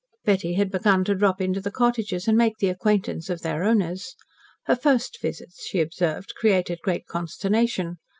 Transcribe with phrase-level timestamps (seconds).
[0.25, 4.15] Betty had begun to drop into the cottages, and make the acquaintance of their owners.
[4.65, 7.97] Her first visits, she observed, created great consternation.